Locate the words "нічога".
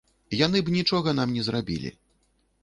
0.77-1.13